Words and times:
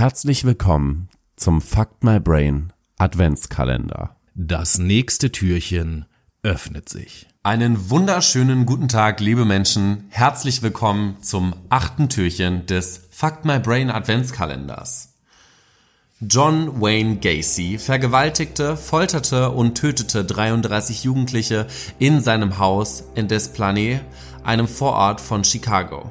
Herzlich 0.00 0.44
willkommen 0.44 1.10
zum 1.36 1.60
Fuck 1.60 2.02
My 2.02 2.18
Brain 2.18 2.72
Adventskalender. 2.96 4.16
Das 4.34 4.78
nächste 4.78 5.30
Türchen 5.30 6.06
öffnet 6.42 6.88
sich. 6.88 7.26
Einen 7.42 7.90
wunderschönen 7.90 8.64
guten 8.64 8.88
Tag, 8.88 9.20
liebe 9.20 9.44
Menschen. 9.44 10.06
Herzlich 10.08 10.62
willkommen 10.62 11.18
zum 11.20 11.54
achten 11.68 12.08
Türchen 12.08 12.64
des 12.64 13.08
Fuck 13.10 13.44
My 13.44 13.58
Brain 13.58 13.90
Adventskalenders. 13.90 15.12
John 16.20 16.80
Wayne 16.80 17.16
Gacy 17.16 17.76
vergewaltigte, 17.76 18.78
folterte 18.78 19.50
und 19.50 19.74
tötete 19.74 20.24
33 20.24 21.04
Jugendliche 21.04 21.66
in 21.98 22.22
seinem 22.22 22.56
Haus 22.56 23.04
in 23.16 23.28
Des 23.28 23.52
Plaines, 23.52 24.00
einem 24.44 24.66
Vorort 24.66 25.20
von 25.20 25.44
Chicago. 25.44 26.10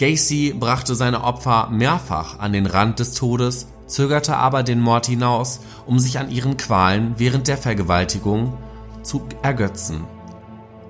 Gacy 0.00 0.54
brachte 0.58 0.94
seine 0.94 1.24
Opfer 1.24 1.68
mehrfach 1.70 2.38
an 2.38 2.54
den 2.54 2.64
Rand 2.64 3.00
des 3.00 3.12
Todes, 3.12 3.66
zögerte 3.86 4.34
aber 4.34 4.62
den 4.62 4.80
Mord 4.80 5.04
hinaus, 5.04 5.60
um 5.84 5.98
sich 5.98 6.18
an 6.18 6.30
ihren 6.30 6.56
Qualen 6.56 7.16
während 7.18 7.48
der 7.48 7.58
Vergewaltigung 7.58 8.56
zu 9.02 9.20
ergötzen. 9.42 10.04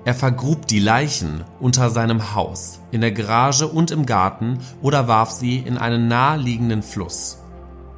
Er 0.05 0.13
vergrub 0.15 0.65
die 0.65 0.79
Leichen 0.79 1.43
unter 1.59 1.89
seinem 1.89 2.35
Haus, 2.35 2.79
in 2.91 3.01
der 3.01 3.11
Garage 3.11 3.67
und 3.67 3.91
im 3.91 4.05
Garten 4.05 4.59
oder 4.81 5.09
warf 5.09 5.31
sie 5.31 5.57
in 5.57 5.77
einen 5.77 6.07
naheliegenden 6.07 6.81
Fluss. 6.81 7.39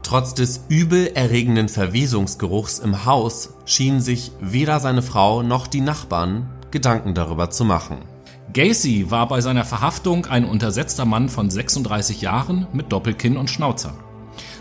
Trotz 0.02 0.34
des 0.34 0.62
übelerregenden 0.68 1.70
Verwesungsgeruchs 1.70 2.80
im 2.80 3.06
Haus 3.06 3.54
schienen 3.66 4.02
sich 4.02 4.32
weder 4.42 4.80
seine 4.80 5.04
Frau 5.04 5.44
noch 5.44 5.68
die 5.68 5.82
Nachbarn 5.82 6.50
Gedanken 6.72 7.14
darüber 7.14 7.52
zu 7.52 7.66
machen. 7.66 8.13
Gacy 8.54 9.10
war 9.10 9.28
bei 9.28 9.42
seiner 9.42 9.66
Verhaftung 9.66 10.28
ein 10.28 10.46
untersetzter 10.46 11.06
Mann 11.06 11.28
von 11.28 11.50
36 11.50 12.22
Jahren 12.22 12.68
mit 12.72 12.92
Doppelkinn 12.92 13.36
und 13.36 13.50
Schnauzer. 13.50 13.96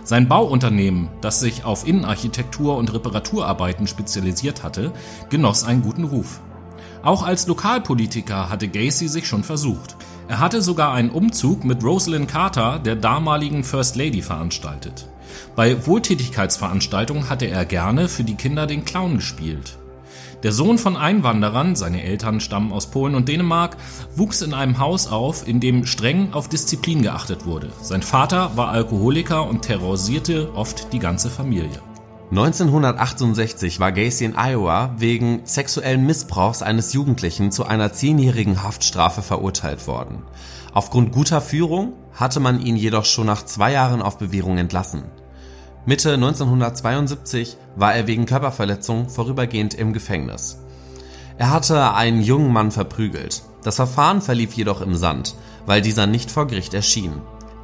Sein 0.02 0.28
Bauunternehmen, 0.28 1.10
das 1.20 1.40
sich 1.40 1.64
auf 1.64 1.86
Innenarchitektur 1.86 2.78
und 2.78 2.92
Reparaturarbeiten 2.92 3.86
spezialisiert 3.86 4.62
hatte, 4.62 4.92
genoss 5.28 5.64
einen 5.64 5.82
guten 5.82 6.04
Ruf. 6.04 6.40
Auch 7.02 7.22
als 7.22 7.46
Lokalpolitiker 7.46 8.48
hatte 8.48 8.68
Gacy 8.68 9.08
sich 9.08 9.26
schon 9.28 9.44
versucht. 9.44 9.96
Er 10.26 10.38
hatte 10.38 10.62
sogar 10.62 10.94
einen 10.94 11.10
Umzug 11.10 11.64
mit 11.64 11.84
Rosalind 11.84 12.28
Carter, 12.28 12.78
der 12.78 12.96
damaligen 12.96 13.62
First 13.62 13.96
Lady, 13.96 14.22
veranstaltet. 14.22 15.06
Bei 15.54 15.86
Wohltätigkeitsveranstaltungen 15.86 17.28
hatte 17.28 17.46
er 17.46 17.66
gerne 17.66 18.08
für 18.08 18.24
die 18.24 18.36
Kinder 18.36 18.66
den 18.66 18.86
Clown 18.86 19.16
gespielt. 19.16 19.76
Der 20.42 20.52
Sohn 20.52 20.78
von 20.78 20.96
Einwanderern, 20.96 21.76
seine 21.76 22.02
Eltern 22.02 22.40
stammen 22.40 22.72
aus 22.72 22.90
Polen 22.90 23.14
und 23.14 23.28
Dänemark, 23.28 23.76
wuchs 24.16 24.42
in 24.42 24.54
einem 24.54 24.78
Haus 24.78 25.06
auf, 25.06 25.46
in 25.46 25.60
dem 25.60 25.86
streng 25.86 26.32
auf 26.32 26.48
Disziplin 26.48 27.02
geachtet 27.02 27.46
wurde. 27.46 27.70
Sein 27.80 28.02
Vater 28.02 28.56
war 28.56 28.68
Alkoholiker 28.68 29.48
und 29.48 29.62
terrorisierte 29.62 30.54
oft 30.54 30.92
die 30.92 30.98
ganze 30.98 31.30
Familie. 31.30 31.80
1968 32.32 33.78
war 33.78 33.92
Gacy 33.92 34.24
in 34.24 34.36
Iowa 34.36 34.94
wegen 34.96 35.42
sexuellen 35.44 36.06
Missbrauchs 36.06 36.62
eines 36.62 36.94
Jugendlichen 36.94 37.52
zu 37.52 37.66
einer 37.66 37.92
zehnjährigen 37.92 38.62
Haftstrafe 38.62 39.20
verurteilt 39.20 39.86
worden. 39.86 40.22
Aufgrund 40.72 41.12
guter 41.12 41.42
Führung 41.42 41.92
hatte 42.14 42.40
man 42.40 42.58
ihn 42.58 42.76
jedoch 42.76 43.04
schon 43.04 43.26
nach 43.26 43.44
zwei 43.44 43.72
Jahren 43.72 44.00
auf 44.00 44.16
Bewährung 44.16 44.56
entlassen. 44.56 45.04
Mitte 45.84 46.14
1972 46.14 47.56
war 47.74 47.92
er 47.92 48.06
wegen 48.06 48.24
Körperverletzung 48.24 49.08
vorübergehend 49.08 49.74
im 49.74 49.92
Gefängnis. 49.92 50.58
Er 51.38 51.50
hatte 51.50 51.94
einen 51.94 52.22
jungen 52.22 52.52
Mann 52.52 52.70
verprügelt. 52.70 53.42
Das 53.64 53.76
Verfahren 53.76 54.22
verlief 54.22 54.52
jedoch 54.52 54.80
im 54.80 54.94
Sand, 54.94 55.34
weil 55.66 55.82
dieser 55.82 56.06
nicht 56.06 56.30
vor 56.30 56.46
Gericht 56.46 56.72
erschien. 56.72 57.14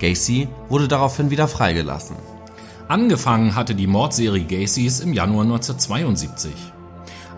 Gacy 0.00 0.48
wurde 0.68 0.88
daraufhin 0.88 1.30
wieder 1.30 1.46
freigelassen. 1.46 2.16
Angefangen 2.88 3.54
hatte 3.54 3.76
die 3.76 3.86
Mordserie 3.86 4.44
Gacys 4.44 4.98
im 4.98 5.12
Januar 5.12 5.44
1972. 5.44 6.50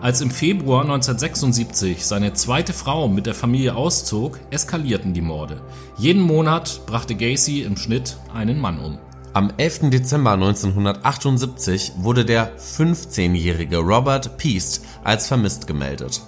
Als 0.01 0.21
im 0.21 0.31
Februar 0.31 0.81
1976 0.81 2.03
seine 2.03 2.33
zweite 2.33 2.73
Frau 2.73 3.07
mit 3.07 3.27
der 3.27 3.35
Familie 3.35 3.75
auszog, 3.75 4.39
eskalierten 4.49 5.13
die 5.13 5.21
Morde. 5.21 5.61
Jeden 5.97 6.23
Monat 6.23 6.81
brachte 6.87 7.13
Gacy 7.13 7.61
im 7.61 7.77
Schnitt 7.77 8.17
einen 8.33 8.59
Mann 8.59 8.79
um. 8.79 8.97
Am 9.33 9.53
11. 9.55 9.91
Dezember 9.91 10.33
1978 10.33 11.93
wurde 11.99 12.25
der 12.25 12.57
15-jährige 12.57 13.77
Robert 13.77 14.37
Peast 14.37 14.83
als 15.05 15.27
vermisst 15.27 15.67
gemeldet. 15.67 16.21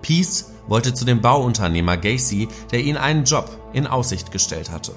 Peast 0.00 0.50
wollte 0.66 0.94
zu 0.94 1.04
dem 1.04 1.20
Bauunternehmer 1.20 1.98
Gacy, 1.98 2.48
der 2.70 2.80
ihn 2.80 2.96
einen 2.96 3.24
Job 3.24 3.58
in 3.74 3.86
Aussicht 3.86 4.32
gestellt 4.32 4.70
hatte. 4.70 4.92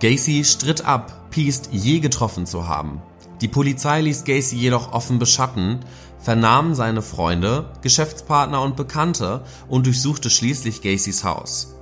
Gacy 0.00 0.44
stritt 0.44 0.84
ab, 0.84 1.30
Peast 1.30 1.70
je 1.72 2.00
getroffen 2.00 2.44
zu 2.44 2.68
haben. 2.68 3.00
Die 3.40 3.48
Polizei 3.48 4.02
ließ 4.02 4.24
Gacy 4.24 4.56
jedoch 4.56 4.92
offen 4.92 5.18
beschatten, 5.18 5.80
vernahm 6.18 6.74
seine 6.74 7.00
Freunde, 7.00 7.72
Geschäftspartner 7.80 8.60
und 8.60 8.76
Bekannte 8.76 9.42
und 9.68 9.86
durchsuchte 9.86 10.28
schließlich 10.28 10.82
Gacys 10.82 11.24
Haus. 11.24 11.73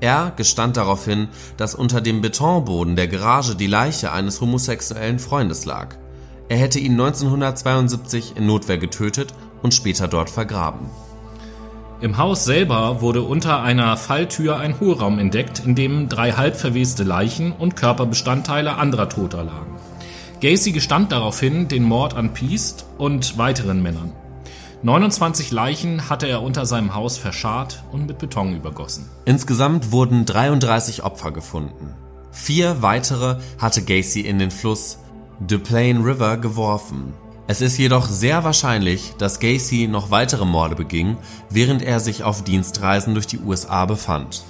Er 0.00 0.32
gestand 0.36 0.76
daraufhin, 0.76 1.28
dass 1.56 1.74
unter 1.74 2.00
dem 2.00 2.20
Betonboden 2.20 2.96
der 2.96 3.08
Garage 3.08 3.54
die 3.54 3.66
Leiche 3.66 4.12
eines 4.12 4.40
homosexuellen 4.40 5.18
Freundes 5.18 5.64
lag. 5.64 5.96
Er 6.48 6.58
hätte 6.58 6.78
ihn 6.78 6.92
1972 6.92 8.34
in 8.36 8.46
Notwehr 8.46 8.78
getötet 8.78 9.32
und 9.62 9.72
später 9.72 10.08
dort 10.08 10.28
vergraben. 10.28 10.90
Im 12.00 12.18
Haus 12.18 12.44
selber 12.44 13.00
wurde 13.00 13.22
unter 13.22 13.62
einer 13.62 13.96
Falltür 13.96 14.58
ein 14.58 14.78
Hohlraum 14.78 15.18
entdeckt, 15.18 15.62
in 15.64 15.74
dem 15.74 16.08
drei 16.08 16.32
halb 16.32 16.56
verweste 16.56 17.02
Leichen 17.02 17.52
und 17.52 17.76
Körperbestandteile 17.76 18.76
anderer 18.76 19.08
Toter 19.08 19.44
lagen. 19.44 19.76
Gacy 20.42 20.72
gestand 20.72 21.12
daraufhin 21.12 21.68
den 21.68 21.84
Mord 21.84 22.14
an 22.14 22.34
Piest 22.34 22.84
und 22.98 23.38
weiteren 23.38 23.82
Männern. 23.82 24.12
29 24.84 25.50
Leichen 25.50 26.10
hatte 26.10 26.26
er 26.26 26.42
unter 26.42 26.66
seinem 26.66 26.94
Haus 26.94 27.16
verscharrt 27.16 27.82
und 27.90 28.06
mit 28.06 28.18
Beton 28.18 28.54
übergossen. 28.54 29.08
Insgesamt 29.24 29.92
wurden 29.92 30.26
33 30.26 31.02
Opfer 31.02 31.30
gefunden. 31.30 31.94
Vier 32.32 32.82
weitere 32.82 33.36
hatte 33.58 33.82
Gacy 33.82 34.20
in 34.20 34.38
den 34.38 34.50
Fluss 34.50 34.98
De 35.40 35.56
Plain 35.56 36.02
River 36.02 36.36
geworfen. 36.36 37.14
Es 37.46 37.62
ist 37.62 37.78
jedoch 37.78 38.06
sehr 38.06 38.44
wahrscheinlich, 38.44 39.14
dass 39.16 39.40
Gacy 39.40 39.88
noch 39.88 40.10
weitere 40.10 40.44
Morde 40.44 40.74
beging, 40.74 41.16
während 41.48 41.80
er 41.80 41.98
sich 41.98 42.22
auf 42.22 42.44
Dienstreisen 42.44 43.14
durch 43.14 43.26
die 43.26 43.38
USA 43.38 43.86
befand. 43.86 44.44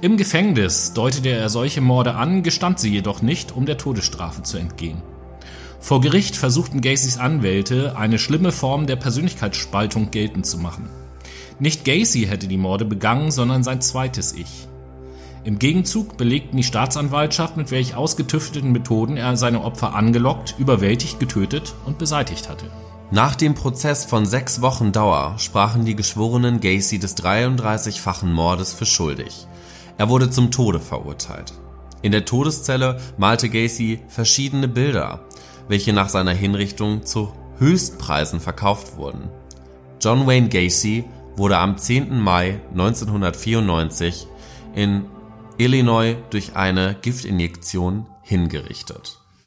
Im 0.00 0.16
Gefängnis 0.16 0.92
deutete 0.92 1.30
er 1.30 1.48
solche 1.48 1.80
Morde 1.80 2.14
an, 2.14 2.44
gestand 2.44 2.78
sie 2.78 2.90
jedoch 2.90 3.20
nicht, 3.20 3.50
um 3.50 3.66
der 3.66 3.78
Todesstrafe 3.78 4.44
zu 4.44 4.58
entgehen. 4.58 5.02
Vor 5.80 6.02
Gericht 6.02 6.36
versuchten 6.36 6.82
Gacys 6.82 7.18
Anwälte, 7.18 7.96
eine 7.96 8.18
schlimme 8.18 8.52
Form 8.52 8.86
der 8.86 8.96
Persönlichkeitsspaltung 8.96 10.10
geltend 10.10 10.46
zu 10.46 10.58
machen. 10.58 10.90
Nicht 11.58 11.84
Gacy 11.84 12.26
hätte 12.26 12.48
die 12.48 12.58
Morde 12.58 12.84
begangen, 12.84 13.30
sondern 13.30 13.62
sein 13.62 13.80
zweites 13.80 14.34
Ich. 14.34 14.68
Im 15.42 15.58
Gegenzug 15.58 16.18
belegten 16.18 16.58
die 16.58 16.64
Staatsanwaltschaft, 16.64 17.56
mit 17.56 17.70
welch 17.70 17.94
ausgetüfteten 17.94 18.72
Methoden 18.72 19.16
er 19.16 19.38
seine 19.38 19.64
Opfer 19.64 19.94
angelockt, 19.94 20.54
überwältigt, 20.58 21.18
getötet 21.18 21.74
und 21.86 21.96
beseitigt 21.96 22.50
hatte. 22.50 22.66
Nach 23.10 23.34
dem 23.34 23.54
Prozess 23.54 24.04
von 24.04 24.26
sechs 24.26 24.60
Wochen 24.60 24.92
Dauer 24.92 25.34
sprachen 25.38 25.86
die 25.86 25.96
Geschworenen 25.96 26.60
Gacy 26.60 26.98
des 26.98 27.16
33-fachen 27.16 28.30
Mordes 28.30 28.74
für 28.74 28.86
schuldig. 28.86 29.46
Er 29.96 30.10
wurde 30.10 30.30
zum 30.30 30.50
Tode 30.50 30.78
verurteilt. 30.78 31.54
In 32.02 32.12
der 32.12 32.24
Todeszelle 32.24 33.00
malte 33.18 33.48
Gacy 33.48 34.00
verschiedene 34.08 34.68
Bilder, 34.68 35.20
welche 35.70 35.92
nach 35.92 36.08
seiner 36.08 36.32
Hinrichtung 36.32 37.06
zu 37.06 37.32
Höchstpreisen 37.58 38.40
verkauft 38.40 38.96
wurden. 38.96 39.28
John 40.00 40.26
Wayne 40.26 40.48
Gacy 40.48 41.04
wurde 41.36 41.58
am 41.58 41.78
10. 41.78 42.18
Mai 42.18 42.60
1994 42.72 44.26
in 44.74 45.06
Illinois 45.58 46.16
durch 46.30 46.56
eine 46.56 46.96
Giftinjektion 47.00 48.06
hingerichtet 48.22 49.19